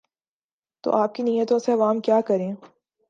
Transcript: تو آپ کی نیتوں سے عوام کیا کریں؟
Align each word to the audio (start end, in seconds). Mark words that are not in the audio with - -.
تو 0.83 0.91
آپ 0.91 1.15
کی 1.15 1.23
نیتوں 1.23 1.59
سے 1.59 1.71
عوام 1.71 1.99
کیا 1.99 2.21
کریں؟ 2.21 2.51